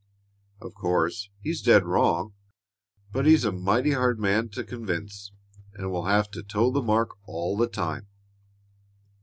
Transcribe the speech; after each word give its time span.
Of 0.59 0.73
course, 0.73 1.29
he's 1.41 1.61
dead 1.61 1.85
wrong, 1.85 2.33
but 3.11 3.27
he's 3.27 3.45
a 3.45 3.51
mighty 3.51 3.91
hard 3.91 4.19
man 4.19 4.49
to 4.49 4.63
convince, 4.63 5.31
and 5.75 5.91
we'll 5.91 6.05
have 6.05 6.31
to 6.31 6.41
toe 6.41 6.71
the 6.71 6.81
mark 6.81 7.11
all 7.27 7.55
the 7.55 7.67
time. 7.69 8.07